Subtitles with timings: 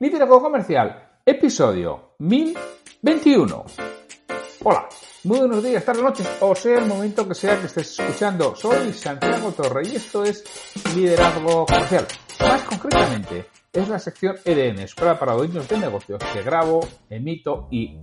[0.00, 3.64] Liderazgo Comercial, episodio 1021.
[4.62, 4.88] Hola,
[5.24, 8.54] muy buenos días, tardes, noches, o sea el momento que sea que estés escuchando.
[8.54, 10.44] Soy Santiago Torre y esto es
[10.94, 12.06] Liderazgo Comercial.
[12.40, 16.78] Más concretamente, es la sección EDN, Escuela para Dueños de Negocios, que grabo,
[17.10, 17.98] emito y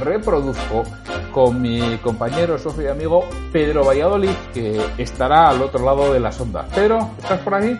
[0.00, 0.82] reproduzco
[1.30, 6.40] con mi compañero, socio y amigo Pedro Valladolid, que estará al otro lado de las
[6.40, 6.68] ondas.
[6.74, 7.78] Pedro, ¿estás por ahí?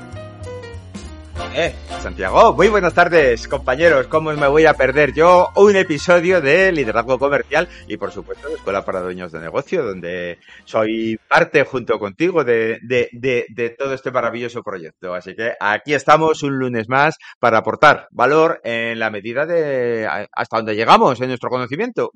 [1.56, 1.74] Eh,
[2.04, 4.08] Santiago, muy buenas tardes, compañeros.
[4.08, 8.56] ¿Cómo me voy a perder yo un episodio de liderazgo comercial y, por supuesto, de
[8.56, 13.08] Escuela para Dueños de Negocio, donde soy parte junto contigo de, de,
[13.48, 15.14] de, todo este maravilloso proyecto?
[15.14, 20.58] Así que aquí estamos un lunes más para aportar valor en la medida de hasta
[20.58, 22.10] donde llegamos en nuestro conocimiento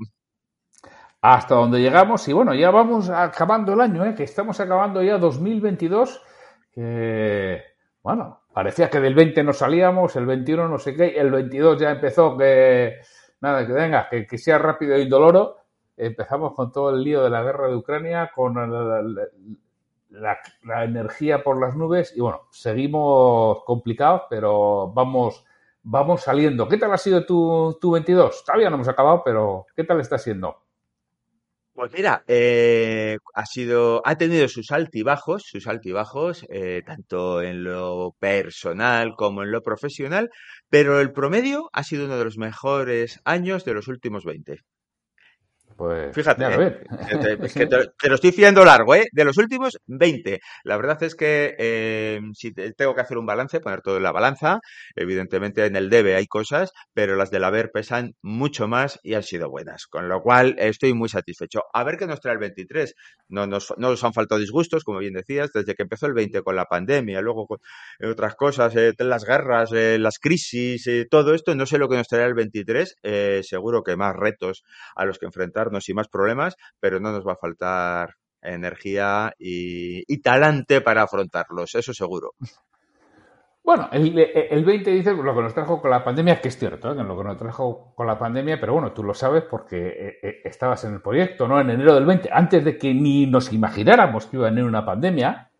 [1.22, 4.14] hasta donde llegamos y bueno, ya vamos acabando el año, ¿eh?
[4.14, 6.22] que estamos acabando ya 2022,
[6.74, 7.62] que
[8.02, 11.92] bueno, parecía que del 20 no salíamos, el 21 no sé qué, el 22 ya
[11.92, 12.96] empezó que,
[13.40, 15.58] nada, que venga, que, que sea rápido y doloro,
[15.96, 18.54] empezamos con todo el lío de la guerra de Ucrania, con
[20.10, 20.38] la,
[20.82, 25.44] energía por las nubes y bueno, seguimos complicados, pero vamos,
[25.84, 26.66] vamos saliendo.
[26.66, 28.44] ¿Qué tal ha sido tu, tu 22?
[28.44, 30.64] Todavía no hemos acabado, pero ¿qué tal está siendo?
[31.78, 38.16] Pues mira, eh, ha sido, ha tenido sus altibajos, sus altibajos, eh, tanto en lo
[38.18, 40.28] personal como en lo profesional,
[40.68, 44.56] pero el promedio ha sido uno de los mejores años de los últimos 20.
[45.78, 46.80] Pues, Fíjate, ¿eh?
[47.54, 49.06] que te, te, lo estoy fiando largo, ¿eh?
[49.12, 50.40] De los últimos 20.
[50.64, 54.10] La verdad es que eh, si tengo que hacer un balance, poner todo en la
[54.10, 54.58] balanza,
[54.96, 59.22] evidentemente en el debe hay cosas, pero las del haber pesan mucho más y han
[59.22, 59.86] sido buenas.
[59.86, 61.62] Con lo cual estoy muy satisfecho.
[61.72, 62.96] A ver qué nos trae el 23.
[63.28, 66.42] No nos, no nos han faltado disgustos, como bien decías, desde que empezó el 20
[66.42, 67.58] con la pandemia, luego con
[68.02, 71.54] otras cosas, eh, las guerras, eh, las crisis, todo esto.
[71.54, 72.96] No sé lo que nos traerá el 23.
[73.04, 74.64] Eh, seguro que más retos
[74.96, 80.02] a los que enfrentar y más problemas, pero no nos va a faltar energía y,
[80.12, 82.32] y talante para afrontarlos, eso seguro.
[83.68, 86.90] Bueno, el, el, 20 dice lo que nos trajo con la pandemia, que es cierto,
[86.90, 86.94] ¿eh?
[86.94, 90.84] lo que nos trajo con la pandemia, pero bueno, tú lo sabes porque eh, estabas
[90.84, 91.60] en el proyecto, ¿no?
[91.60, 94.86] En enero del 20, antes de que ni nos imagináramos que iba a venir una
[94.86, 95.50] pandemia,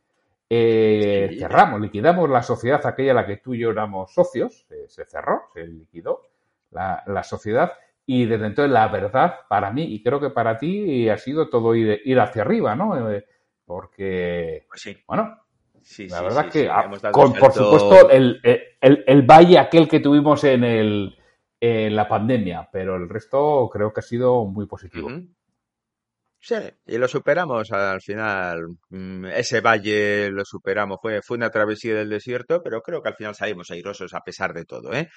[0.49, 1.39] eh, sí.
[1.39, 5.43] cerramos, liquidamos la sociedad aquella a la que tú y yo éramos socios, se cerró,
[5.53, 6.23] se liquidó
[6.71, 7.73] la, la sociedad
[8.11, 11.75] y desde entonces la verdad para mí y creo que para ti ha sido todo
[11.75, 13.11] ir, ir hacia arriba, ¿no?
[13.11, 13.23] Eh,
[13.67, 14.97] porque, pues sí.
[15.07, 15.39] bueno,
[15.83, 16.71] sí, la sí, verdad que,
[17.13, 18.41] con, por supuesto, el,
[18.81, 21.19] el, el, valle aquel que tuvimos en, el,
[21.61, 25.09] en la pandemia, pero el resto creo que ha sido muy positivo.
[25.09, 25.29] Uh -huh.
[26.41, 26.55] Sí,
[26.87, 28.69] y lo superamos al final.
[28.91, 30.99] mm, Ese valle lo superamos.
[31.03, 34.55] Fue, fue una travesía del desierto, pero creo que al final salimos airosos a pesar
[34.55, 35.09] de todo, ¿eh?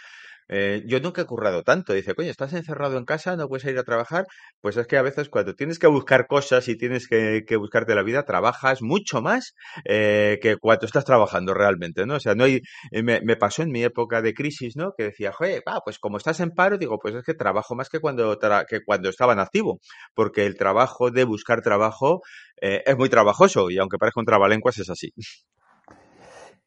[0.51, 1.93] Eh, yo nunca he currado tanto.
[1.93, 4.25] Dice, coño, estás encerrado en casa, no puedes ir a trabajar.
[4.61, 7.95] Pues es que a veces cuando tienes que buscar cosas y tienes que, que buscarte
[7.95, 9.53] la vida, trabajas mucho más
[9.85, 12.15] eh, que cuando estás trabajando realmente, ¿no?
[12.15, 12.59] O sea, no hay,
[12.91, 14.91] eh, me, me, pasó en mi época de crisis, ¿no?
[14.97, 17.89] Que decía, joder, va, pues como estás en paro, digo, pues es que trabajo más
[17.89, 19.79] que cuando, que cuando estaba en activo,
[20.13, 22.21] porque el trabajo de buscar trabajo
[22.61, 25.13] eh, es muy trabajoso y aunque parezca un trabalenguas es así.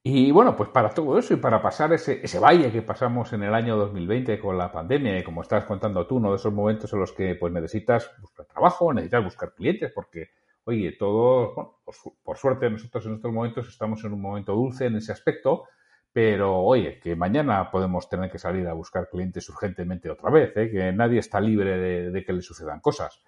[0.07, 3.43] Y bueno, pues para todo eso y para pasar ese, ese valle que pasamos en
[3.43, 6.93] el año 2020 con la pandemia, y como estás contando tú, uno de esos momentos
[6.93, 10.29] en los que pues necesitas buscar trabajo, necesitas buscar clientes, porque,
[10.65, 14.85] oye, todos, bueno, por, por suerte nosotros en estos momentos estamos en un momento dulce
[14.85, 15.65] en ese aspecto,
[16.13, 20.71] pero oye, que mañana podemos tener que salir a buscar clientes urgentemente otra vez, ¿eh?
[20.71, 23.25] que nadie está libre de, de que le sucedan cosas.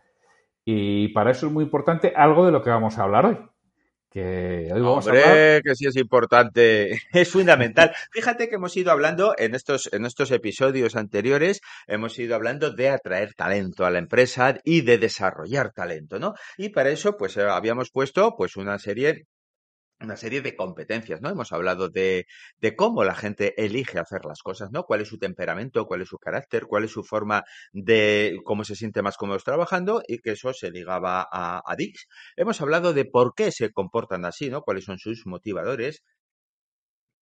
[0.62, 3.38] Y para eso es muy importante algo de lo que vamos a hablar hoy.
[4.16, 5.62] Que hoy vamos Hombre, a hablar...
[5.62, 7.92] que sí es importante, es fundamental.
[8.12, 12.88] Fíjate que hemos ido hablando en estos, en estos episodios anteriores, hemos ido hablando de
[12.88, 16.32] atraer talento a la empresa y de desarrollar talento, ¿no?
[16.56, 19.26] Y para eso, pues eh, habíamos puesto pues una serie
[20.00, 21.30] una serie de competencias, ¿no?
[21.30, 22.26] Hemos hablado de,
[22.76, 24.84] cómo la gente elige hacer las cosas, ¿no?
[24.84, 28.76] Cuál es su temperamento, cuál es su carácter, cuál es su forma de cómo se
[28.76, 32.08] siente más cómodos trabajando y que eso se ligaba a Dix.
[32.36, 34.62] Hemos hablado de por qué se comportan así, ¿no?
[34.62, 36.02] Cuáles son sus motivadores,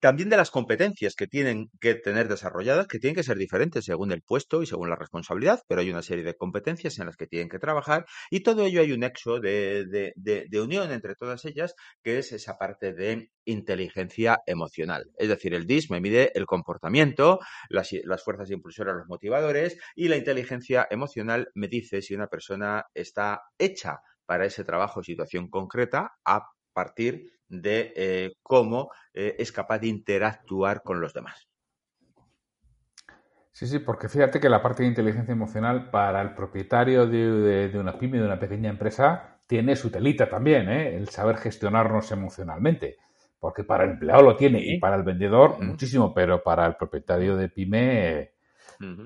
[0.04, 4.12] también de las competencias que tienen que tener desarrolladas, que tienen que ser diferentes según
[4.12, 7.26] el puesto y según la responsabilidad, pero hay una serie de competencias en las que
[7.26, 11.46] tienen que trabajar y todo ello hay un nexo de, de, de, unión entre todas
[11.46, 15.10] ellas, que es esa parte de inteligencia emocional.
[15.16, 17.38] Es decir, el DIS me mide el comportamiento,
[17.70, 22.84] las, las fuerzas impulsoras, los motivadores y la inteligencia emocional me dice si una persona
[22.92, 26.42] está hecha para ese trabajo o situación concreta a
[26.74, 31.48] partir de eh, cómo eh, es capaz de interactuar con los demás.
[33.52, 37.96] Sí, sí, porque fíjate que la parte de inteligencia emocional para el propietario de, una
[37.96, 40.96] pyme, de una pequeña empresa, tiene su telita también, ¿eh?
[40.96, 42.96] el saber gestionarnos emocionalmente.
[43.38, 47.36] Porque para el empleado lo tiene y para el vendedor muchísimo, pero para el propietario
[47.36, 48.32] de pyme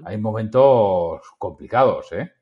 [0.05, 2.33] hay momentos complicados ¿eh?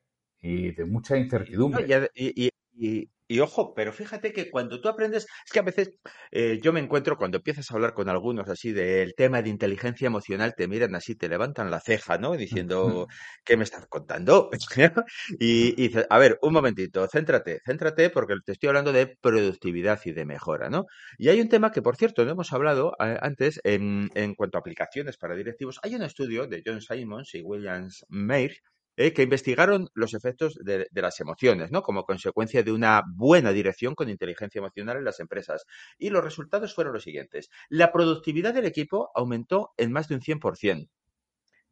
[0.41, 1.87] y de mucha incertidumbre.
[2.15, 3.11] y, y
[3.41, 5.91] ojo, pero fíjate que cuando tú aprendes, es que a veces
[6.31, 10.07] eh, yo me encuentro cuando empiezas a hablar con algunos así del tema de inteligencia
[10.07, 12.37] emocional, te miran así, te levantan la ceja, ¿no?
[12.37, 13.07] Diciendo,
[13.45, 14.51] ¿qué me estás contando?
[15.41, 20.13] y, dices, a ver, un momentito, céntrate, céntrate porque te estoy hablando de productividad y
[20.13, 20.87] de mejora, ¿no?
[21.19, 24.59] Y hay un tema que, por cierto, no hemos hablado eh, antes en, en cuanto
[24.59, 25.79] a aplicaciones para directivos.
[25.83, 28.57] Hay un estudio de John Simons y Williams Mayer
[28.97, 31.83] eh, que investigaron los efectos de, las emociones, ¿no?
[31.83, 35.67] Como consecuencia de una buena dirección con inteligencia emocional en las empresas.
[35.99, 37.51] Y los resultados fueron los siguientes.
[37.69, 40.89] La productividad del equipo aumentó en más de un 100%.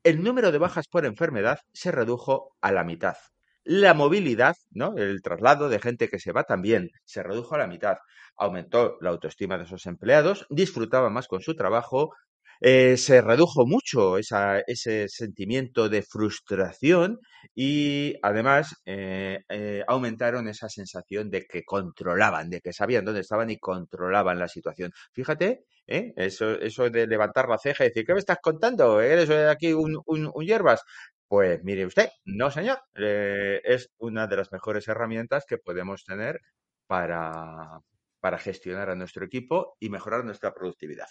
[0.03, 3.17] El número de bajas por enfermedad se redujo a la mitad.
[3.65, 4.95] La movilidad, ¿no?
[4.99, 7.97] El traslado de gente que se va también se redujo a la mitad.
[8.37, 12.13] Aumentó la autoestima de esos empleados, disfrutaban más con su trabajo,
[12.61, 17.19] eh, se redujo mucho ese sentimiento de frustración
[17.55, 23.51] y además eh, eh, aumentaron esa sensación de que controlaban, de que sabían dónde estaban
[23.51, 24.93] y controlaban la situación.
[25.13, 29.01] Fíjate, eso, eso de levantar la ceja y decir, ¿qué me estás contando?
[29.01, 30.83] ¿Eres aquí un, un, hierbas?
[31.29, 36.41] Pues mire usted, no señor, es una de las mejores herramientas que podemos tener
[36.87, 37.81] para,
[38.21, 41.09] para gestionar a nuestro equipo y mejorar nuestra productividad.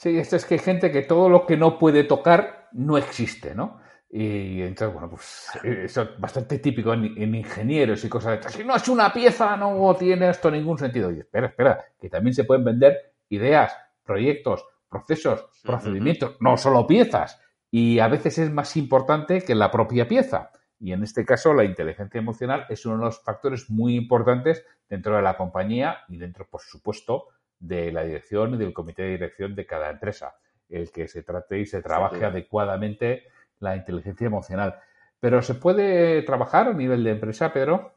[0.00, 3.54] Sí, esto es que hay gente que todo lo que no puede tocar no existe,
[3.54, 3.82] ¿no?
[4.08, 8.76] Y entonces, bueno, pues eso es bastante típico en, ingenieros y cosas de Si no
[8.76, 11.12] es una pieza, no tiene esto ningún sentido.
[11.12, 17.38] Y espera, espera, que también se pueden vender ideas, proyectos, procesos, procedimientos, no solo piezas.
[17.70, 20.50] Y a veces es más importante que la propia pieza.
[20.78, 25.14] Y en este caso, la inteligencia emocional es uno de los factores muy importantes dentro
[25.14, 27.26] de la compañía y dentro, por supuesto,
[27.60, 30.34] de la dirección y del comité de dirección de cada empresa,
[30.68, 33.24] el que se trate y se trabaje adecuadamente
[33.60, 34.80] la inteligencia emocional.
[35.20, 37.94] Pero ¿se puede trabajar a nivel de empresa, Pedro?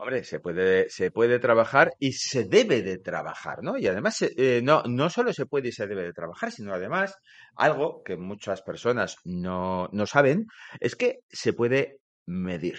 [0.00, 3.76] Hombre, se puede, se puede trabajar y se debe de trabajar, ¿no?
[3.76, 7.16] Y además, eh, no, no solo se puede y se debe de trabajar, sino además,
[7.56, 10.46] algo que muchas personas no, no saben,
[10.78, 12.78] es que se puede medir.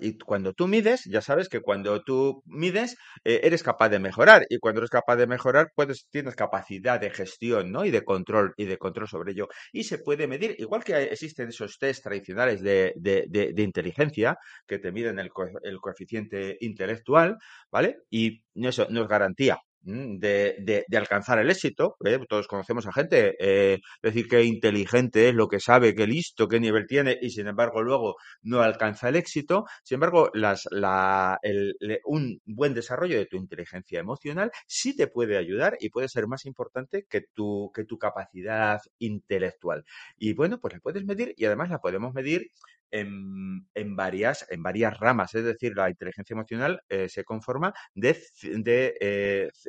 [0.00, 4.44] Y cuando tú mides, ya sabes que cuando tú mides, eh, eres capaz de mejorar.
[4.48, 7.84] Y cuando eres capaz de mejorar, pues tienes capacidad de gestión, ¿no?
[7.84, 9.48] Y de control, y de control sobre ello.
[9.72, 14.36] Y se puede medir, igual que existen esos test tradicionales de, de, inteligencia,
[14.66, 15.30] que te miden el,
[15.62, 17.36] el coeficiente intelectual,
[17.70, 17.98] ¿vale?
[18.10, 20.56] Y eso no es garantía Mm, de,
[20.88, 21.96] de, alcanzar el éxito.
[22.04, 22.18] ¿eh?
[22.28, 26.58] Todos conocemos a gente, eh, decir que inteligente es lo que sabe, que listo, qué
[26.58, 29.64] nivel tiene y sin embargo luego no alcanza el éxito.
[29.84, 35.36] Sin embargo, las, la, el, un buen desarrollo de tu inteligencia emocional sí te puede
[35.38, 39.84] ayudar y puede ser más importante que tu, que tu capacidad intelectual.
[40.18, 42.50] Y bueno, pues la puedes medir y además la podemos medir
[42.90, 45.34] en, en, varias, en varias ramas.
[45.34, 48.16] Es decir, la inteligencia emocional eh, se conforma de,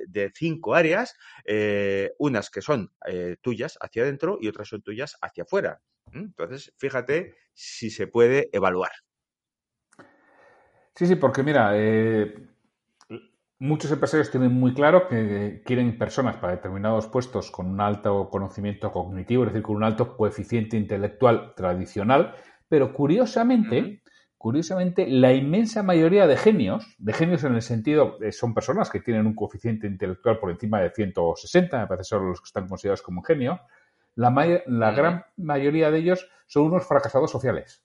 [0.07, 1.15] de cinco áreas,
[1.45, 2.91] eh, unas que son
[3.41, 5.81] tuyas hacia adentro y otras son tuyas hacia afuera.
[6.11, 8.91] Entonces, fíjate si se puede evaluar.
[10.95, 11.73] Sí, sí, porque mira,
[13.59, 18.91] muchos empresarios tienen muy claro que quieren personas para determinados puestos con un alto conocimiento
[18.91, 22.35] cognitivo, es decir, con un alto coeficiente intelectual tradicional,
[22.69, 24.01] pero curiosamente,
[24.37, 29.25] curiosamente, la inmensa mayoría de genios, de genios en el sentido, son personas que tienen
[29.25, 33.21] un coeficiente intelectual por encima de 160, me parece son los que están considerados como
[33.21, 33.61] un genio,
[34.15, 37.83] la, la gran mayoría de ellos son unos fracasados sociales.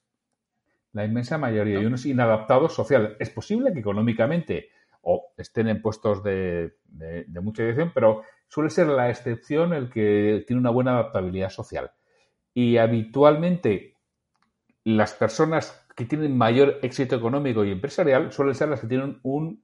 [0.91, 3.13] La inmensa mayoría, y unos inadaptados sociales.
[3.19, 4.69] Es posible que económicamente
[5.01, 10.43] o estén en puestos de, de mucha dirección, pero suele ser la excepción el que
[10.47, 11.91] tiene una buena adaptabilidad social.
[12.53, 13.97] Y habitualmente
[14.83, 19.63] las personas que tienen mayor éxito económico y empresarial suelen ser las que tienen un,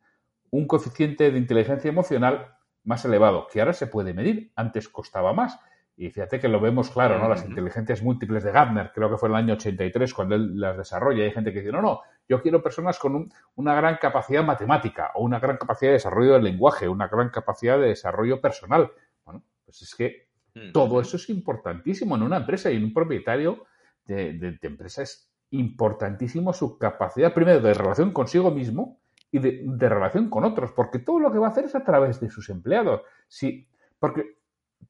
[0.67, 5.59] coeficiente de inteligencia emocional más elevado, que ahora se puede medir, antes costaba más.
[5.95, 7.27] Y fíjate que lo vemos claro, ¿no?
[7.27, 10.77] Las inteligencias múltiples de Gardner, creo que fue en el año 83 cuando él las
[10.77, 11.25] desarrolla.
[11.25, 15.24] Hay gente que dice, no, no, yo quiero personas con una gran capacidad matemática o
[15.24, 18.89] una gran capacidad de desarrollo del lenguaje, una gran capacidad de desarrollo personal.
[19.25, 20.29] Bueno, pues es que
[20.74, 23.65] todo eso es importantísimo en una empresa y en un propietario
[24.05, 28.99] de, empresa es importantísimo su capacidad, primero, de relación consigo mismo
[29.31, 32.19] y de, relación con otros, porque todo lo que va a hacer es a través
[32.19, 33.01] de sus empleados.
[33.27, 33.67] Sí,
[33.99, 34.37] porque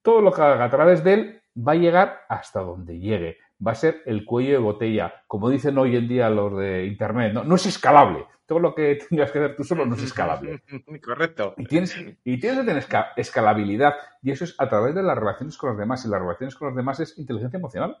[0.02, 3.38] todo lo que haga a través de él va a llegar hasta donde llegue.
[3.64, 5.14] Va a ser el cuello de botella.
[5.26, 8.26] Como dicen hoy en día los de Internet, no, no es escalable.
[8.46, 10.62] Todo lo que tengas que hacer tú solo no es escalable.
[11.04, 11.54] Correcto.
[11.58, 12.86] Y tienes, y tienes que tener
[13.16, 13.94] escalabilidad.
[14.22, 16.04] Y eso es a través de las relaciones con los demás.
[16.06, 17.98] Y las relaciones con los demás es inteligencia emocional.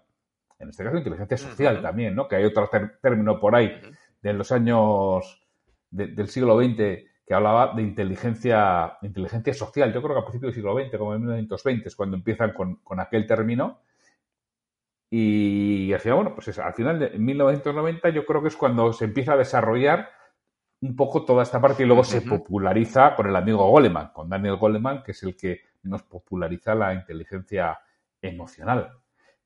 [0.60, 2.28] En este caso, inteligencia social también, ¿no?
[2.28, 2.68] Que hay otro
[3.00, 3.80] término por ahí
[4.20, 5.42] de los años
[5.90, 9.92] del siglo XX que hablaba de inteligencia, inteligencia social.
[9.92, 13.00] Yo creo que a principios del siglo XX, como en 1920, es cuando empiezan con,
[13.00, 13.80] aquel término.
[15.08, 19.06] Y al final, bueno, pues al final de 1990 yo creo que es cuando se
[19.06, 20.10] empieza a desarrollar
[20.82, 24.56] un poco toda esta parte y luego se populariza con el amigo Goleman, con Daniel
[24.56, 27.78] Goleman, que es el que nos populariza la inteligencia
[28.20, 28.90] emocional.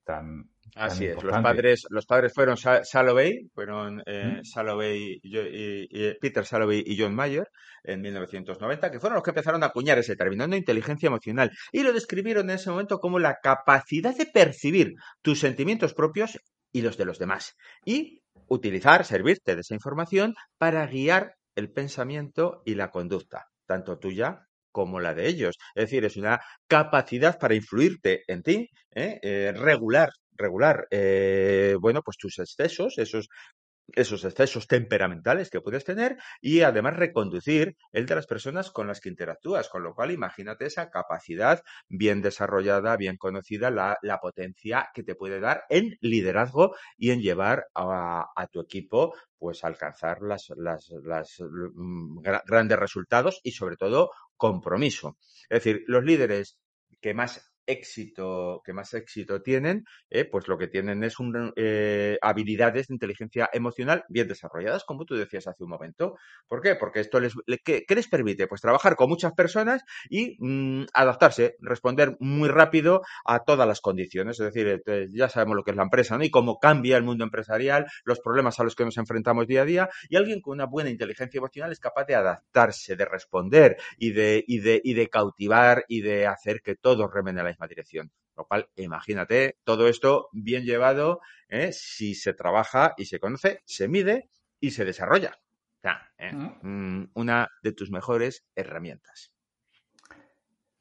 [0.05, 6.83] Tan, Así es, los padres, los padres fueron Salovey, fueron eh, Salovey y, Peter Salovey
[6.85, 7.49] y John Mayer
[7.85, 11.83] en 1990, que fueron los que empezaron a acuñar ese término de inteligencia emocional y
[11.83, 16.41] lo describieron en ese momento como la capacidad de percibir tus sentimientos propios
[16.73, 17.55] y los de los demás
[17.85, 24.49] y utilizar, servirte de esa información para guiar el pensamiento y la conducta, tanto tuya
[24.73, 25.57] como la de ellos.
[25.77, 29.21] Es decir, es una capacidad para influirte en ti, ¿eh?
[29.23, 33.29] Eh, regular regular, eh, bueno, pues tus excesos, esos
[33.93, 39.01] esos excesos temperamentales que puedes tener y además reconducir el de las personas con las
[39.01, 45.03] que interactúas, con lo cual imagínate esa capacidad bien desarrollada, bien conocida, la, potencia que
[45.03, 50.51] te puede dar en liderazgo y en llevar a, tu equipo pues a alcanzar las,
[50.57, 55.19] las, las mm, grandes resultados y sobre todo compromiso.
[55.51, 56.59] Es decir, los líderes
[57.01, 61.17] que más éxito, que más éxito tienen, eh, pues lo que tienen es
[61.57, 66.17] eh, habilidades de inteligencia emocional bien desarrolladas, como tú decías hace un momento.
[66.49, 66.77] ¿Por qué?
[66.77, 68.47] Porque esto les, ¿qué, les permite?
[68.47, 74.39] Pues trabajar con muchas personas y mm, adaptarse, responder muy rápido a todas las condiciones.
[74.41, 76.19] Es decir, eh, ya sabemos lo que es la empresa.
[76.21, 79.65] Y cómo cambia el mundo empresarial, los problemas a los que nos enfrentamos día a
[79.65, 84.13] día, y alguien con una buena inteligencia emocional es capaz de adaptarse, de responder y
[84.13, 87.69] de, y de, y de cautivar y de hacer que todos remen a la misma
[87.69, 88.11] dirección.
[88.37, 91.71] Lo cual, imagínate, todo esto bien llevado, ¿eh?
[91.73, 94.29] si se trabaja y se conoce, se mide
[94.61, 95.39] y se desarrolla.
[95.79, 96.33] O sea, ¿eh?
[96.33, 99.33] mm, una de tus mejores herramientas.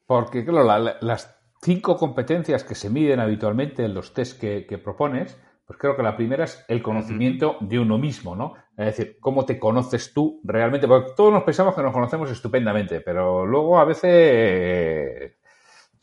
[0.06, 5.78] Porque, claro, las cinco competencias que se miden habitualmente en los test que, propones, pues
[5.78, 8.54] creo que la primera es el conocimiento de uno mismo, ¿no?
[8.76, 13.00] Es decir, cómo te conoces tú realmente, porque todos nos pensamos que nos conocemos estupendamente,
[13.00, 15.38] pero luego a veces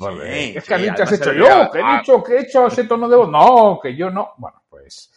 [0.10, 3.18] es que has has hecho yo, que he dicho que he hecho ese tono de
[3.18, 3.30] voz.
[3.30, 4.34] No, que yo no.
[4.38, 5.12] Bueno, pues.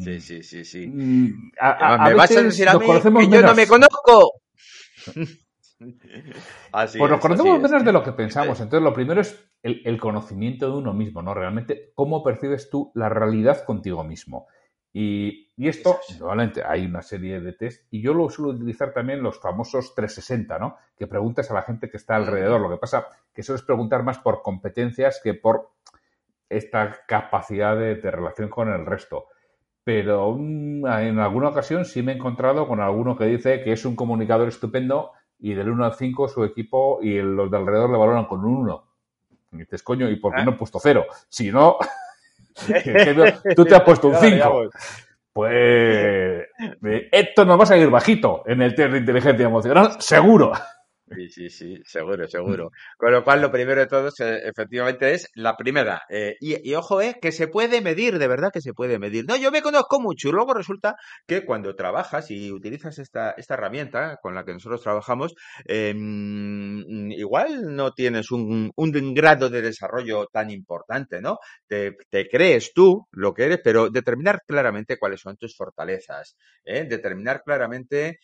[0.00, 0.86] Sí, sí, sí, sí.
[0.88, 1.52] Mm,
[2.04, 2.86] me vas a decir a mí
[3.28, 4.40] que yo no me conozco.
[6.72, 8.58] Así pues nos conocemos menos de lo que pensamos.
[8.60, 11.34] Entonces, lo primero es el, conocimiento de uno mismo, ¿no?
[11.34, 14.46] Realmente, cómo percibes tú la realidad contigo mismo.
[14.98, 19.38] Y, esto, normalmente hay una serie de test, y yo lo suelo utilizar también los
[19.38, 20.76] famosos 360, ¿no?
[20.96, 22.62] Que preguntas a la gente que está alrededor.
[22.62, 25.72] Lo que pasa que eso es preguntar más por competencias que por
[26.48, 29.26] esta capacidad de, relación con el resto.
[29.84, 33.84] Pero mm, en alguna ocasión sí me he encontrado con alguno que dice que es
[33.84, 37.98] un comunicador estupendo y del 1 al 5 su equipo y los de alrededor le
[37.98, 38.84] valoran con un 1.
[39.52, 40.44] Y dices, coño, ¿y por qué ah.
[40.46, 41.04] no he puesto 0?
[41.28, 41.76] Si no,
[43.56, 44.70] Tú te has puesto un 5.
[45.32, 46.46] Pues
[47.12, 50.52] esto nos va a salir bajito en el test de inteligencia emocional, seguro.
[51.08, 52.72] Sí, sí, sí, seguro, seguro.
[52.96, 56.02] Con lo cual, lo primero de todo, efectivamente, es la primera.
[56.08, 59.24] Eh, y, ojo, eh, que se puede medir, de verdad que se puede medir.
[59.24, 63.54] No, yo me conozco mucho y luego resulta que cuando trabajas y utilizas esta, esta
[63.54, 65.36] herramienta con la que nosotros trabajamos,
[65.66, 71.38] em, igual no tienes un, un, grado de desarrollo tan importante, ¿no?
[71.68, 76.84] Te, te, crees tú lo que eres, pero determinar claramente cuáles son tus fortalezas, ¿eh?
[76.88, 78.18] determinar claramente,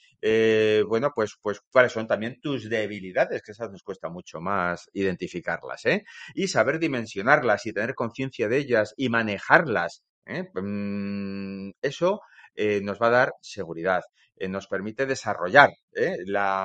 [0.89, 5.85] bueno, pues, pues cuáles son también tus debilidades, que esas nos cuesta mucho más identificarlas,
[5.87, 6.05] ¿eh?
[6.35, 10.45] Y saber dimensionarlas y tener conciencia de ellas y manejarlas, ¿eh?
[10.55, 12.21] mm, eso
[12.55, 14.03] eh, nos va a dar seguridad.
[14.49, 15.71] nos permite desarrollar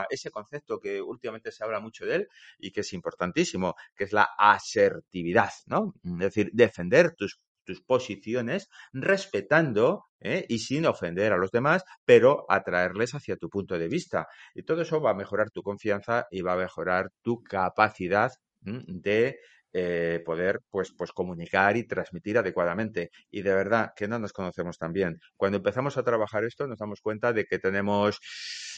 [0.09, 4.13] ese concepto que últimamente se habla mucho de él y que es importantísimo, que es
[4.13, 5.93] la asertividad, ¿no?
[6.03, 10.45] Es decir, defender tus tus posiciones, respetando ¿eh?
[10.47, 14.27] y sin ofender a los demás, pero atraerles hacia tu punto de vista.
[14.55, 18.31] Y todo eso va a mejorar tu confianza y va a mejorar tu capacidad
[18.61, 19.37] de
[19.73, 23.11] eh, poder pues, pues comunicar y transmitir adecuadamente.
[23.29, 25.19] Y de verdad que no nos conocemos tan bien.
[25.35, 28.19] Cuando empezamos a trabajar esto nos damos cuenta de que tenemos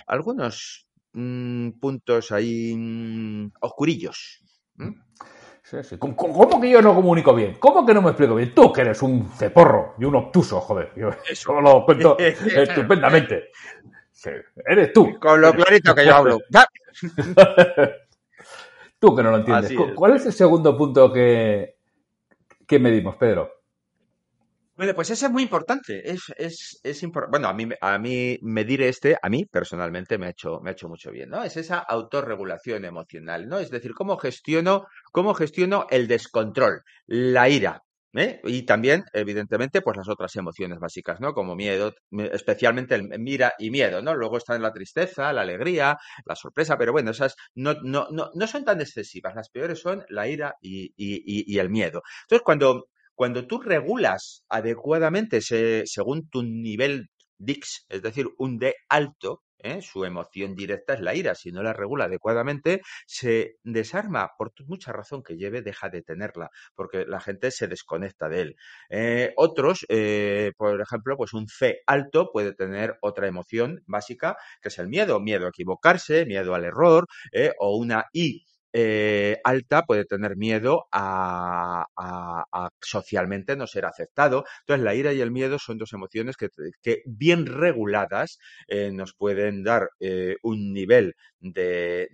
[0.08, 4.41] algunos mm, puntos ahí mm, oscurillos.
[5.70, 5.98] Sí, sí.
[6.00, 7.58] ¿Cómo, cómo que yo no comunico bien?
[7.60, 8.56] ¿Cómo que no me explico bien?
[8.56, 10.92] Tú que eres un ceporro y un obtuso, joder.
[10.96, 13.50] Yo eso lo cuento estupendamente.
[14.12, 14.32] Sí,
[14.66, 15.20] eres tú.
[15.20, 16.40] Con lo clarito que yo hablo.
[19.00, 19.74] tú que no lo entiendes.
[19.94, 21.76] ¿Cuál es el segundo punto que,
[22.66, 23.59] que medimos, Pedro?
[24.80, 26.10] Bueno, pues ese es muy importante.
[26.10, 27.06] Es, es, es.
[27.30, 30.72] Bueno, a mí, a mí medir este, a mí personalmente me ha hecho, me ha
[30.72, 31.44] hecho mucho bien, ¿no?
[31.44, 33.60] Es esa autorregulación emocional, ¿no?
[33.60, 37.82] Es decir, cómo gestiono, cómo gestiono el descontrol, la ira,
[38.14, 38.40] ¿eh?
[38.46, 41.34] Y también, evidentemente, pues las otras emociones básicas, ¿no?
[41.34, 41.94] Como miedo,
[42.32, 44.16] especialmente el mira y miedo, ¿no?
[44.16, 48.48] Luego están la tristeza, la alegría, la sorpresa, pero bueno, esas no, no, no, no
[48.48, 49.36] son tan excesivas.
[49.36, 52.02] Las peores son la ira y, y, y el miedo.
[52.24, 52.86] Entonces, cuando
[53.20, 59.82] cuando tú regulas adecuadamente según tu nivel DIX, es decir, un D alto, ¿eh?
[59.82, 61.36] su emoción directa es la ira.
[61.36, 66.50] Si no la regula adecuadamente, se desarma por mucha razón que lleve, deja de tenerla,
[66.76, 68.56] porque la gente se desconecta de él.
[68.90, 74.70] Eh, otros, eh, por ejemplo, pues un C alto puede tener otra emoción básica, que
[74.70, 77.06] es el miedo, miedo a equivocarse, miedo al error,
[77.60, 81.86] o una I eh, alta puede tener miedo a,
[82.82, 84.46] socialmente no ser aceptado.
[84.62, 86.50] Entonces, la ira y el miedo son dos emociones que,
[87.06, 92.10] bien reguladas eh, nos pueden dar eh, un nivel de,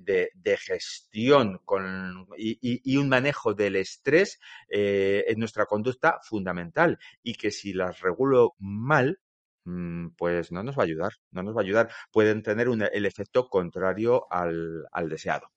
[0.60, 8.00] gestión con, y, un manejo del estrés en nuestra conducta fundamental y que si las
[8.02, 9.20] regulo mal,
[9.66, 11.90] mm, pues no nos va a ayudar, no nos va a ayudar.
[12.12, 15.55] Pueden tener el efecto contrario al deseado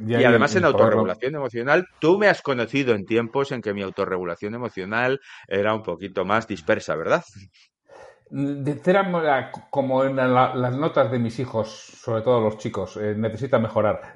[0.00, 4.54] y, además en autorregulación emocional, tú me has conocido en tiempos en que mi autorregulación
[4.54, 7.22] emocional era un poquito más dispersa, ¿verdad?
[9.70, 14.14] como en las notas de mis hijos, sobre todo los chicos, eh, necesita mejorar.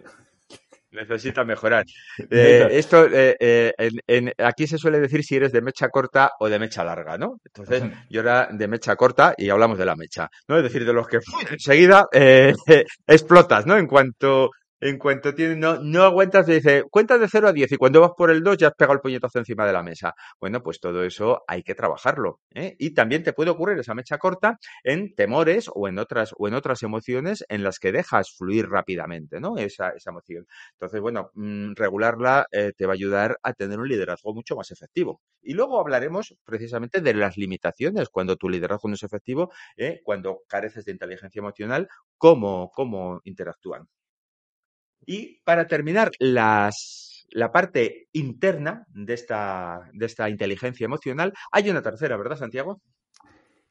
[0.90, 1.84] Necesita mejorar.
[2.30, 3.72] Eh, esto, eh,
[4.38, 7.38] aquí se suele decir si eres de mecha corta o de mecha larga, ¿no?
[7.44, 10.56] Entonces, yo era de mecha corta y hablamos de la mecha, ¿no?
[10.56, 11.18] Es decir, de los que
[11.50, 12.06] enseguida
[13.06, 13.76] explotas, ¿no?
[13.76, 17.76] En cuanto en cuanto tiene, no, no aguantas, dice, cuenta de 0 a 10 y
[17.76, 20.14] cuando vas por el 2 ya has pegado el puñetazo encima de la mesa.
[20.40, 22.40] Bueno, pues todo eso hay que trabajarlo.
[22.54, 22.76] ¿eh?
[22.78, 26.54] Y también te puede ocurrir esa mecha corta en temores o en otras, o en
[26.54, 29.56] otras emociones en las que dejas fluir rápidamente, ¿no?
[29.58, 30.46] Esa, esa emoción.
[30.72, 34.70] Entonces, bueno, mm, regularla eh, te va a ayudar a tener un liderazgo mucho más
[34.70, 35.20] efectivo.
[35.42, 40.00] Y luego hablaremos precisamente de las limitaciones cuando tu liderazgo no es efectivo, ¿eh?
[40.04, 43.88] cuando careces de inteligencia emocional, cómo, cómo interactúan.
[45.10, 51.80] Y para terminar, las, la parte interna de esta, de esta inteligencia emocional, hay una
[51.80, 52.82] tercera, ¿verdad, Santiago?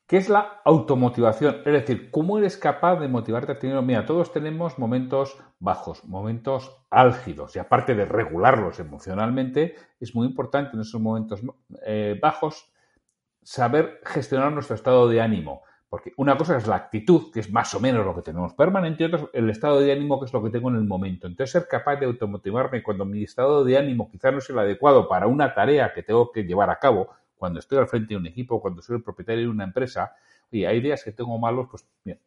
[0.08, 1.58] ¿Qué es la automotivación?
[1.64, 3.80] Es decir, ¿cómo eres capaz de motivarte a tener?
[3.84, 10.72] Mira, todos tenemos momentos bajos, momentos álgidos, y aparte de regularlos emocionalmente, es muy importante
[10.74, 11.42] en esos momentos
[11.86, 12.74] eh, bajos
[13.44, 15.62] saber gestionar nuestro estado de ánimo.
[15.90, 19.04] Porque una cosa es la actitud, que es más o menos lo que tenemos permanente,
[19.04, 21.28] y otra el estado de ánimo, que es lo que tengo en el momento.
[21.28, 25.08] Entonces, ser capaz de automotivarme cuando mi estado de ánimo quizás no es el adecuado
[25.08, 28.28] para una tarea que tengo que llevar a cabo, cuando estoy al frente de un
[28.28, 30.14] equipo, cuando soy el propietario de una empresa,
[30.52, 32.20] y hay días que tengo malos, pues, bien.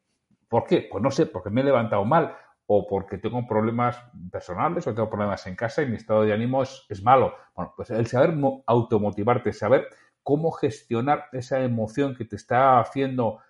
[0.49, 0.89] ¿Por qué?
[0.91, 3.97] Pues no sé, porque me he levantado mal, o porque tengo problemas
[4.31, 7.35] personales, o tengo problemas en casa y mi estado de ánimo es, es malo.
[7.55, 8.35] Bueno, pues el saber
[8.67, 9.89] automotivarte, saber
[10.23, 13.41] cómo gestionar esa emoción que te está haciendo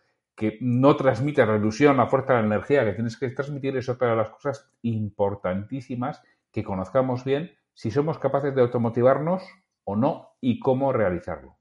[0.41, 4.09] que no transmite la ilusión, la fuerza, la energía que tienes que transmitir es otra
[4.09, 9.43] de las cosas importantísimas que conozcamos bien si somos capaces de automotivarnos
[9.85, 11.59] o no y cómo realizarlo.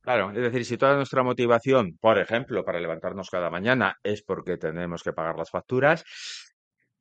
[0.00, 4.56] Claro, es decir, si toda nuestra motivación, por ejemplo, para levantarnos cada mañana es porque
[4.56, 6.06] tenemos que pagar las facturas,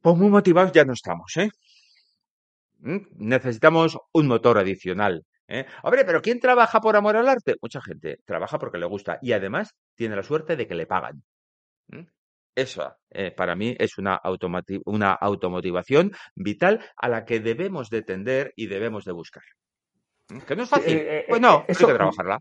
[0.01, 1.49] pues muy motivados ya no estamos, ¿eh?
[2.79, 2.97] ¿Mm?
[3.15, 5.65] Necesitamos un motor adicional ¿eh?
[5.83, 7.55] Hombre, pero ¿quién trabaja por amor al arte?
[7.61, 11.23] Mucha gente trabaja porque le gusta y además tiene la suerte de que le pagan.
[12.55, 14.19] Eso eh, para mí es una,
[14.85, 19.43] una automotivación vital a la que debemos de tender y debemos de buscar.
[20.45, 20.97] ¿Que no es fácil?
[20.97, 22.39] Eh, pues no, hay que trabajarla.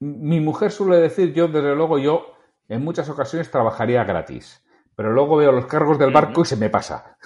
[0.00, 2.36] Mi mujer suele decir, yo desde luego, yo
[2.68, 4.62] en muchas ocasiones trabajaría gratis,
[4.94, 7.16] pero luego veo los cargos del barco y se me pasa.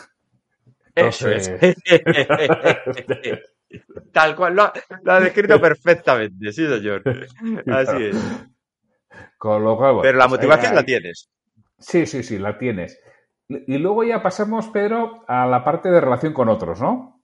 [0.95, 1.51] Eso es.
[4.13, 7.03] Tal cual, lo ha, descrito perfectamente, sí, señor.
[7.67, 8.17] Así es.
[10.03, 11.31] Pero la motivación la tienes.
[11.79, 12.99] Sí, sí, sí, la tienes.
[13.49, 17.23] Y luego ya pasamos, Pedro, a la parte de relación con otros, ¿no?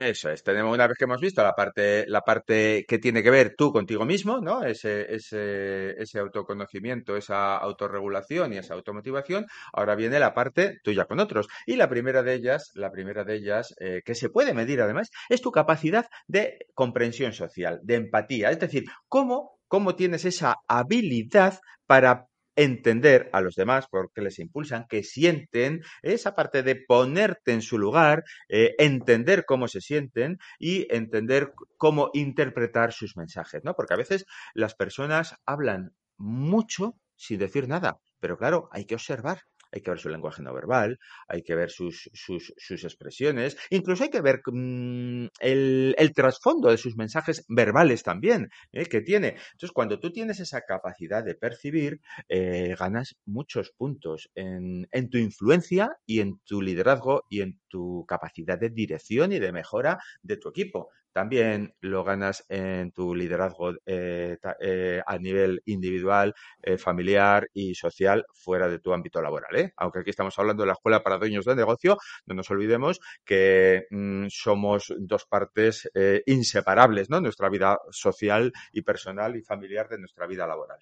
[0.00, 3.30] Eso es, tenemos una vez que hemos visto la parte, la parte que tiene que
[3.30, 4.62] ver tú contigo mismo, ¿no?
[4.62, 11.18] Ese, ese, ese autoconocimiento, esa autorregulación y esa automotivación, ahora viene la parte tuya con
[11.18, 11.48] otros.
[11.66, 15.10] Y la primera de ellas, la primera de ellas, eh, que se puede medir además,
[15.28, 18.52] es tu capacidad de comprensión social, de empatía.
[18.52, 22.27] Es decir, cómo, cómo tienes esa habilidad para
[22.58, 27.78] entender a los demás, porque les impulsan, que sienten, esa parte de ponerte en su
[27.78, 33.74] lugar, eh, entender cómo se sienten y entender cómo interpretar sus mensajes, ¿no?
[33.74, 39.42] Porque a veces las personas hablan mucho sin decir nada, pero claro, hay que observar
[39.72, 44.10] hay que ver su lenguaje no verbal, hay que ver sus, sus, expresiones, incluso hay
[44.10, 48.86] que ver mm, el, el, trasfondo de sus mensajes verbales también ¿eh?
[48.86, 49.36] que tiene.
[49.52, 55.18] Entonces, cuando tú tienes esa capacidad de percibir, eh, ganas muchos puntos en, en tu
[55.18, 60.36] influencia y en tu liderazgo y en tu capacidad de dirección y de mejora de
[60.36, 67.48] tu equipo también lo ganas en tu liderazgo eh, eh, a nivel individual, eh, familiar
[67.52, 69.72] y social fuera de tu ámbito laboral.
[69.78, 73.88] Aunque aquí estamos hablando de la escuela para dueños de negocio, no nos olvidemos que
[73.90, 75.90] mm, somos dos partes
[76.26, 77.20] inseparables, ¿no?
[77.20, 80.78] Nuestra vida social y personal y familiar de nuestra vida laboral.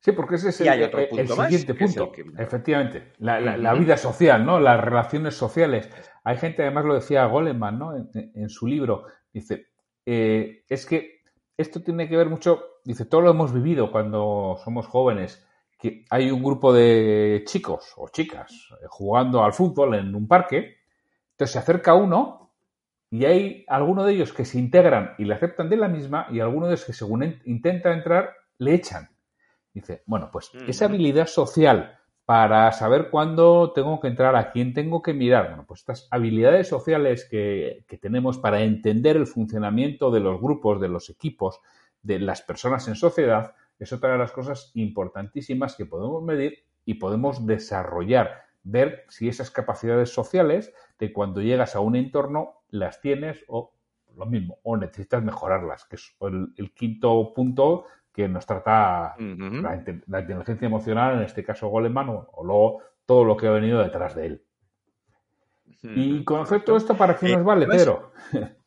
[0.00, 0.66] Sí, porque ese es el,
[1.28, 2.12] siguiente punto.
[2.38, 4.58] Efectivamente, la, vida social, ¿no?
[4.58, 5.90] Las relaciones sociales.
[6.24, 7.94] Hay gente, además lo decía Goleman, ¿no?
[8.14, 9.68] En, su libro, dice,
[10.06, 11.20] eh, es que
[11.54, 15.46] esto tiene que ver mucho, dice, todo lo hemos vivido cuando somos jóvenes,
[15.78, 20.78] que hay un grupo de chicos o chicas eh, jugando al fútbol en un parque,
[21.32, 22.52] entonces se acerca uno
[23.10, 26.40] y hay alguno de ellos que se integran y le aceptan de la misma y
[26.40, 29.09] alguno de ellos que según intenta entrar le echan.
[29.72, 35.02] Dice, bueno, pues esa habilidad social para saber cuándo tengo que entrar, a quién tengo
[35.02, 40.40] que mirar, bueno, pues estas habilidades sociales que, tenemos para entender el funcionamiento de los
[40.40, 41.60] grupos, de los equipos,
[42.02, 46.94] de las personas en sociedad, es otra de las cosas importantísimas que podemos medir y
[46.94, 53.44] podemos desarrollar, ver si esas capacidades sociales de cuando llegas a un entorno las tienes
[53.48, 53.72] o
[54.16, 60.66] lo mismo, o necesitas mejorarlas, que es el quinto punto que nos trata la, inteligencia
[60.66, 64.44] emocional, en este caso Goleman, o, luego todo lo que ha venido detrás de él.
[65.82, 68.12] Y conocer todo esto para qué nos vale, pero...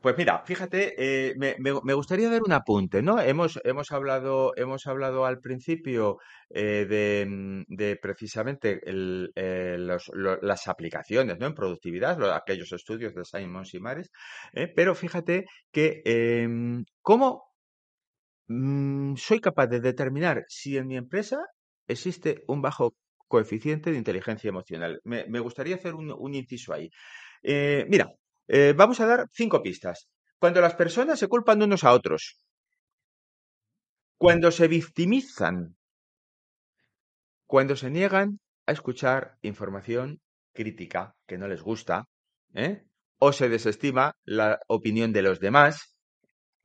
[0.00, 3.20] Pues mira, fíjate, eh, me, gustaría dar un apunte, ¿no?
[3.20, 6.16] Hemos, hemos, hablado, hemos hablado al principio
[6.48, 11.46] eh, de, precisamente eh, las aplicaciones, ¿no?
[11.46, 14.10] En productividad, aquellos estudios de Simon y Mares,
[14.74, 17.51] pero fíjate que em, cómo
[18.52, 21.38] Mm, soy capaz de determinar si en mi empresa
[21.86, 22.94] existe un bajo
[23.26, 25.00] coeficiente de inteligencia emocional.
[25.04, 26.90] Me, gustaría hacer un, inciso ahí.
[27.42, 28.12] Eh, mira,
[28.48, 30.08] eh, vamos a dar cinco pistas.
[30.38, 32.36] Cuando las personas se culpan unos a otros,
[34.18, 35.76] cuando se victimizan,
[37.46, 40.20] cuando se niegan a escuchar información
[40.52, 42.04] crítica que no les gusta,
[42.54, 42.84] ¿eh?
[43.18, 45.96] o se desestima la opinión de los demás,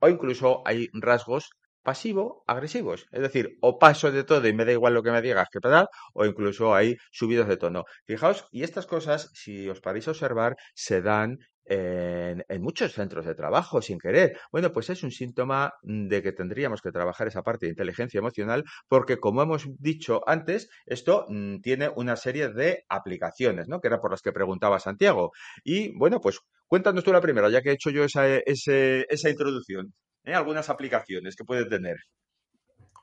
[0.00, 1.50] o incluso hay rasgos
[1.88, 3.06] pasivo-agresivos.
[3.10, 5.58] Es decir, o paso de todo y me da igual lo que me digas que
[5.58, 7.84] pedal, o incluso hay subidos de tono.
[8.04, 13.34] Fijaos, y estas cosas, si os paráis a observar, se dan en, muchos centros de
[13.34, 14.38] trabajo sin querer.
[14.52, 18.64] Bueno, pues es un síntoma de que tendríamos que trabajar esa parte de inteligencia emocional
[18.86, 23.80] porque, como hemos dicho antes, esto mm, tiene una serie de aplicaciones, ¿no?
[23.80, 25.32] Que era por las que preguntaba Santiago.
[25.64, 29.94] Y bueno, pues cuéntanos tú la primera, ya que he hecho yo esa, esa introducción.
[30.28, 30.34] ¿Eh?
[30.34, 31.96] algunas aplicaciones que puede tener.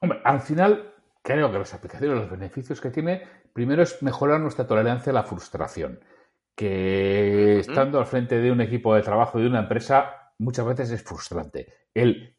[0.02, 4.68] Hombre, al final creo que las aplicaciones, los beneficios que tiene, primero es mejorar nuestra
[4.68, 6.00] tolerancia a la frustración,
[6.56, 11.04] que estando al frente de un equipo de trabajo de una empresa muchas veces es
[11.04, 11.74] frustrante.
[11.94, 12.36] El,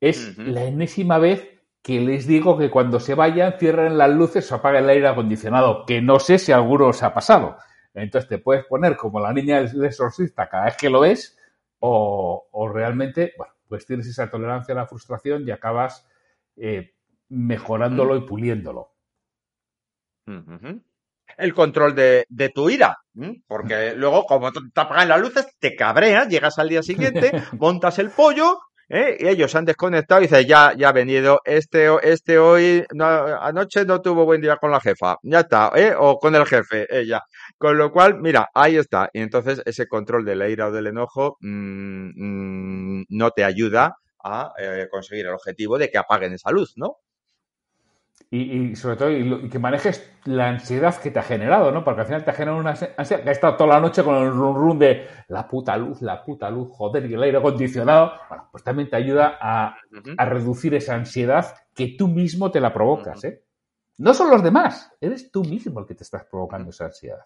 [0.00, 1.48] es la enésima vez
[1.82, 5.84] que les digo que cuando se vayan cierren las luces o apaguen el aire acondicionado,
[5.84, 7.56] que no sé si a alguno os ha pasado.
[7.92, 11.38] Entonces te puedes poner como la niña del exorcista cada vez que lo ves
[11.80, 16.06] o, o realmente, bueno, pues tienes esa tolerancia a la frustración y acabas
[16.56, 16.92] eh,
[17.30, 18.90] mejorándolo y puliéndolo.
[21.38, 22.98] El control de, tu ira,
[23.46, 28.10] porque luego como te apagan las luces, te cabreas, llegas al día siguiente, montas el
[28.10, 28.58] pollo
[28.90, 29.16] ¿eh?
[29.18, 32.84] y ellos han desconectado y dices, ya, ya ha venido, este, este hoy,
[33.40, 35.94] anoche no tuvo buen día con la jefa, ya está, ¿eh?
[35.98, 37.22] o con el jefe, ella.
[37.62, 39.08] Con lo cual, mira, ahí está.
[39.12, 43.98] Y entonces ese control de la ira o del enojo mm, mm, no te ayuda
[44.18, 46.96] a eh, conseguir el objetivo de que apaguen esa luz, ¿no?
[48.34, 51.84] y, sobre todo y, que manejes la ansiedad que te ha generado, ¿no?
[51.84, 54.16] Porque al final te ha generado una ansiedad que ha estado toda la noche con
[54.16, 58.14] el rum rum de la puta luz, la puta luz, joder, y el aire acondicionado.
[58.28, 59.76] Bueno, pues también te ayuda a,
[60.26, 63.44] reducir esa ansiedad que tú mismo te la provocas, ¿eh?
[63.98, 67.24] No son los demás, eres tú mismo el que te estás provocando esa ansiedad.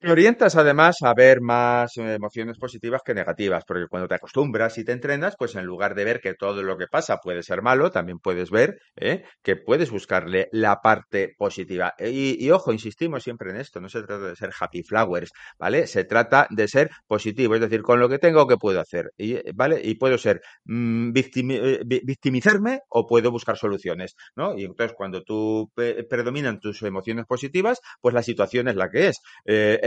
[0.00, 4.78] Te orientas además a ver más eh, emociones positivas que negativas, porque cuando te acostumbras
[4.78, 7.62] y te entrenas, pues en lugar de ver que todo lo que pasa puede ser
[7.62, 9.24] malo, también puedes ver ¿eh?
[9.42, 11.94] que puedes buscarle la parte positiva.
[11.98, 15.88] Y, ojo, insistimos siempre en esto, no se trata de ser happy flowers, ¿vale?
[15.88, 19.10] Se trata de ser positivo, es decir, con lo que tengo, ¿qué puedo hacer?
[19.16, 19.80] Y, ¿Vale?
[19.82, 24.56] Y puedo ser mm, eh, victimizarme o puedo buscar soluciones, ¿no?
[24.56, 29.20] Y entonces cuando tú predominan tus emociones positivas, pues la situación es la que es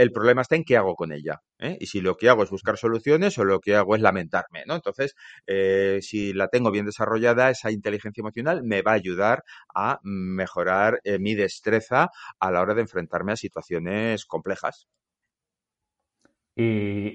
[0.02, 1.40] el problema está en qué hago con ella.
[1.58, 1.76] ¿eh?
[1.80, 4.74] Y si lo que hago es buscar soluciones o lo que hago es lamentarme, ¿no?
[4.74, 5.14] Entonces,
[5.46, 11.00] eh, si la tengo bien desarrollada, esa inteligencia emocional me va a ayudar a mejorar
[11.04, 12.10] eh, mi destreza
[12.40, 14.88] a la hora de enfrentarme a situaciones complejas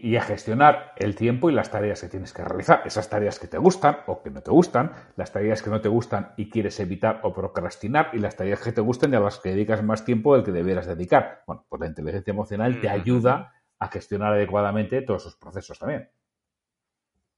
[0.04, 2.82] y, a gestionar el tiempo y las tareas que tienes que realizar.
[2.86, 5.90] Esas tareas que te gustan o que no te gustan, las tareas que no te
[5.90, 9.40] gustan y quieres evitar o procrastinar y las tareas que te gustan y a las
[9.40, 11.44] que dedicas más tiempo del que debieras dedicar.
[11.48, 16.10] Bueno, pues la inteligencia emocional te ayuda a gestionar adecuadamente todos esos procesos también.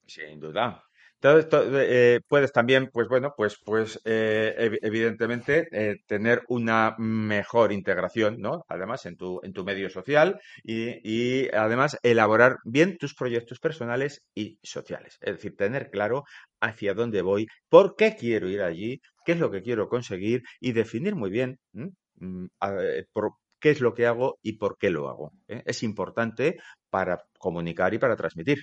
[0.05, 0.83] Sin duda.
[1.21, 8.39] Entonces, eh, puedes también, pues bueno, pues, pues eh, evidentemente eh, tener una mejor integración,
[8.39, 8.63] ¿no?
[8.69, 14.23] Además, en tu, en tu medio social y, y, además elaborar bien tus proyectos personales
[14.33, 15.17] y sociales.
[15.19, 16.23] Es decir, tener claro
[16.61, 20.71] hacia dónde voy, por qué quiero ir allí, qué es lo que quiero conseguir y
[20.71, 22.45] definir muy bien mm,
[23.11, 25.33] por, qué es lo que hago y por qué lo hago.
[25.47, 26.57] Es importante
[26.89, 28.59] para comunicar y para transmitir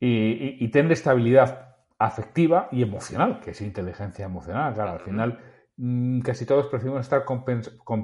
[0.00, 4.74] y, tener estabilidad afectiva y emocional, que es inteligencia emocional.
[4.74, 5.38] Claro, al final
[5.76, 7.44] mm, casi todos preferimos estar con,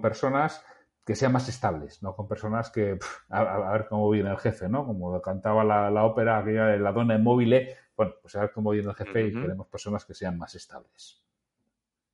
[0.00, 0.64] personas
[1.04, 4.86] que sean más estables, no con personas que, a, ver cómo viene el jefe, ¿no?
[4.86, 8.88] Como cantaba la, ópera aquella de la dona inmóvil, bueno, pues a ver cómo viene
[8.88, 11.22] el jefe y queremos personas que sean más estables.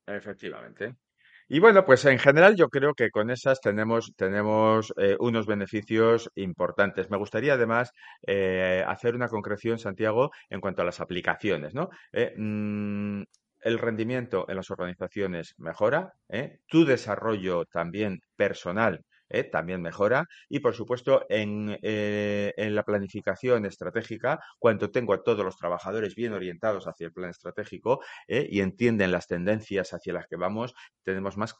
[0.07, 0.97] Efectivamente.
[1.53, 6.31] Y bueno, pues en general yo creo que con esas tenemos, tenemos eh, unos beneficios
[6.37, 7.11] importantes.
[7.11, 7.91] Me gustaría además
[8.25, 11.89] eh, hacer una concreción, Santiago, en cuanto a las aplicaciones, ¿no?
[12.13, 13.23] Eh, mm,
[13.63, 16.13] el rendimiento en las organizaciones mejora,
[16.69, 19.45] tu desarrollo también personal ¿eh?
[19.45, 20.27] también mejora.
[20.49, 26.14] Y por supuesto, en, eh, en, la planificación estratégica, cuando tengo a todos los trabajadores
[26.14, 28.47] bien orientados hacia el plan estratégico ¿eh?
[28.51, 31.55] y entienden las tendencias hacia las que vamos, tenemos más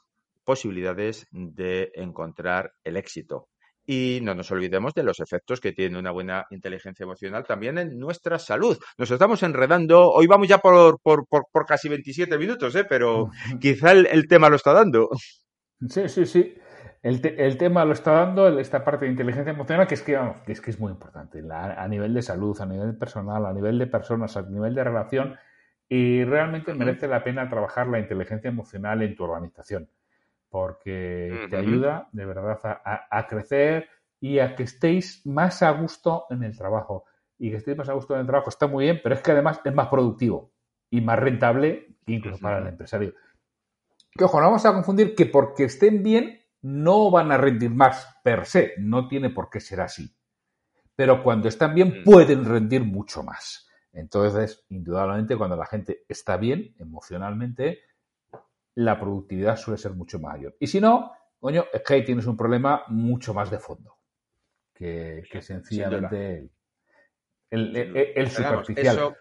[0.45, 3.49] posibilidades de encontrar el éxito.
[3.87, 7.99] Y no nos olvidemos de los efectos que tiene una buena inteligencia emocional también en
[7.99, 8.79] nuestra salud.
[8.99, 12.85] Nos estamos enredando, hoy vamos ya por, por, por, casi 27 minutos, ¿eh?
[12.89, 13.31] pero
[13.61, 15.09] quizá el, el tema lo está dando.
[15.89, 16.55] Sí, sí, sí.
[17.03, 20.71] El, tema lo está dando esta parte de inteligencia emocional que es que, es, que
[20.71, 24.43] es muy importante a nivel de salud, a nivel personal, a nivel de personas, a
[24.43, 25.37] nivel de relación
[25.89, 29.89] y realmente merece la pena trabajar la inteligencia emocional en tu organización
[30.51, 33.89] porque te ayuda de verdad a, crecer
[34.21, 37.05] y a que estéis más a gusto en el trabajo.
[37.39, 39.31] Y que estéis más a gusto en el trabajo está muy bien, pero es que
[39.31, 40.53] además es más productivo
[40.91, 43.15] y más rentable incluso para el empresario.
[44.11, 48.19] Que ojo, no vamos a confundir que porque estén bien no van a rendir más
[48.23, 50.15] per se, no tiene por qué ser así.
[50.95, 52.05] Pero cuando están bien, mm.
[52.05, 53.69] pueden rendir mucho más.
[53.93, 57.81] Entonces, indudablemente, cuando la gente está bien emocionalmente,
[58.77, 60.57] la productividad suele ser mucho mayor.
[60.61, 63.97] Y si no, coño, es que ahí tienes un problema mucho más de fondo
[64.75, 66.51] que, sencillamente
[67.51, 69.17] el, superficial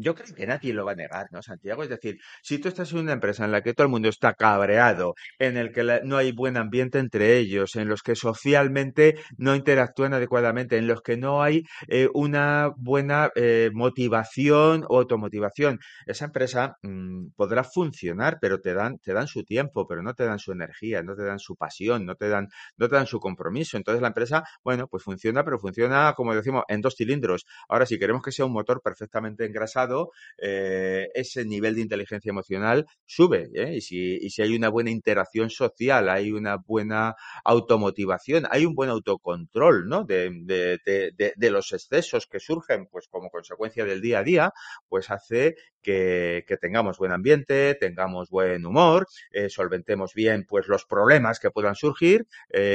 [0.00, 1.82] yo creo que nadie lo va a negar, ¿no, Santiago?
[1.82, 4.34] Es decir, si tú estás en una empresa en la que todo el mundo está
[4.34, 9.54] cabreado, en el que no hay buen ambiente entre ellos, en los que socialmente no
[9.54, 16.26] interactúan adecuadamente, en los que no hay eh, una buena eh, motivación o automotivación, esa
[16.26, 20.38] empresa mm, podrá funcionar, pero te dan, te dan su tiempo, pero no te dan
[20.38, 23.76] su energía, no te dan su pasión, no te dan, no te dan su compromiso.
[23.76, 27.46] Entonces la empresa, bueno, pues funciona, pero funciona, como decimos, en dos cilindros.
[27.68, 29.89] Ahora, si queremos que sea un motor perfectamente engrasado,
[30.38, 33.50] eh, ese nivel de inteligencia emocional sube.
[33.54, 33.76] ¿eh?
[33.76, 39.88] Y, si, hay una buena interacción social, hay una buena automotivación, hay un buen autocontrol
[39.88, 40.04] ¿no?
[40.04, 44.52] de, de, los excesos que surgen pues como consecuencia del día a día,
[44.88, 51.40] pues hace que, tengamos buen ambiente, tengamos buen humor, eh, solventemos bien pues los problemas
[51.40, 52.26] que puedan surgir,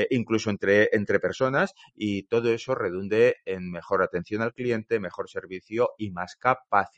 [0.10, 5.92] incluso entre, entre personas, y todo eso redunde en mejor atención al cliente, mejor servicio
[5.98, 6.95] y más capacidad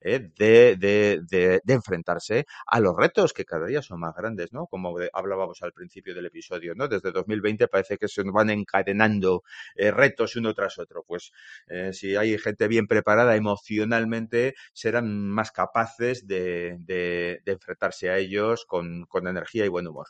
[0.00, 4.66] eh, de, enfrentarse a los retos que cada día son más grandes, ¿no?
[4.66, 6.88] Como hablábamos al principio del episodio, ¿no?
[6.88, 9.42] Desde 2020 parece que se van encadenando
[9.74, 11.04] eh, retos uno tras otro.
[11.06, 11.32] Pues
[11.68, 19.06] eh, si hay gente bien preparada emocionalmente, serán más capaces de, enfrentarse a ellos con
[19.26, 20.08] energía y buen humor.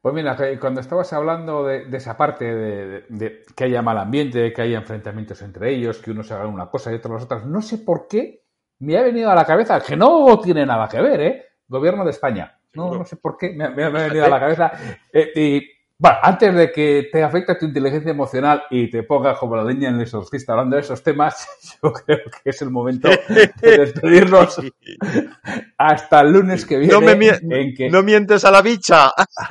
[0.00, 4.52] Pues mira, cuando estabas hablando de, de esa parte de, de, que haya mal ambiente,
[4.52, 7.60] que haya enfrentamientos entre ellos, que unos hagan una cosa y otros las otras, no
[7.60, 8.42] sé por qué
[8.78, 11.44] me ha venido a la cabeza, que no tiene nada que ver, ¿eh?
[11.66, 12.58] Gobierno de España.
[12.74, 14.72] No, no sé por qué me, me, me ha venido a la cabeza.
[15.12, 19.56] Eh, y bueno, antes de que te afecte tu inteligencia emocional y te pongas como
[19.56, 21.48] la leña en el exorcista hablando de esos temas,
[21.82, 24.60] yo creo que es el momento de despedirnos
[25.78, 26.92] hasta el lunes que viene.
[26.92, 27.88] No, me en que...
[27.88, 29.10] no mientes a la bicha.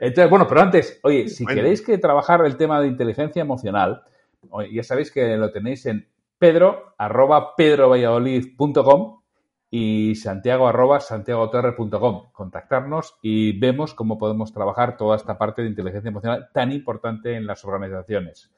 [0.00, 1.56] Entonces, bueno, pero antes, oye, si bueno.
[1.56, 4.02] queréis que trabajar el tema de inteligencia emocional,
[4.72, 9.22] ya sabéis que lo tenéis en pedro arroba pedrovalladolid.com
[9.70, 12.32] y santiago arroba santiagotorre.com.
[12.32, 17.46] Contactarnos y vemos cómo podemos trabajar toda esta parte de inteligencia emocional tan importante en
[17.46, 18.52] las organizaciones.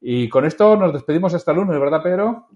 [0.00, 2.48] Y con esto nos despedimos hasta el lunes, ¿verdad, Pedro?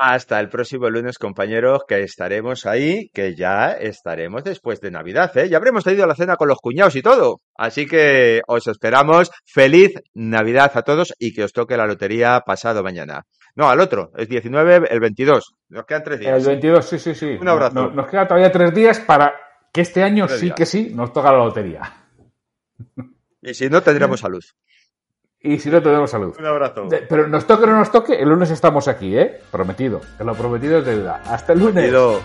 [0.00, 5.48] Hasta el próximo lunes, compañeros, que estaremos ahí, que ya estaremos después de Navidad, ¿eh?
[5.48, 7.40] Ya habremos tenido la cena con los cuñados y todo.
[7.56, 9.32] Así que os esperamos.
[9.44, 13.24] Feliz Navidad a todos y que os toque la lotería pasado mañana.
[13.56, 15.54] No, al otro, es 19, el 22.
[15.70, 16.38] Nos quedan tres días.
[16.42, 17.36] El 22, sí, sí, sí.
[17.40, 17.74] Un abrazo.
[17.74, 19.34] Nos, nos quedan todavía tres días para
[19.72, 20.56] que este año tres sí días.
[20.56, 22.06] que sí nos toca la lotería.
[23.42, 24.44] Y si no, tendremos salud.
[25.40, 26.34] Y si no, tenemos salud.
[26.38, 26.88] Un abrazo.
[27.08, 29.40] Pero nos toque o no nos toque, el lunes estamos aquí, ¿eh?
[29.52, 30.00] Prometido.
[30.16, 31.22] Que lo prometido es deuda.
[31.26, 31.90] Hasta el lunes.
[31.90, 32.20] Prometido.